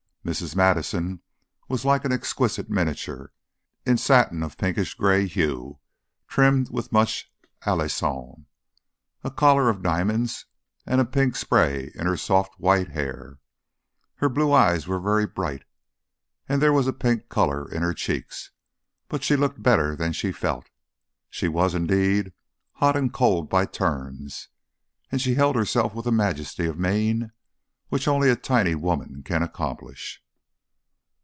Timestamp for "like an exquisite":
1.83-2.69